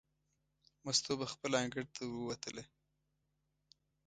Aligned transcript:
مستو 0.85 1.11
پخپله 1.21 1.57
انګړ 1.63 1.85
ته 1.95 2.01
ووتله. 2.07 2.63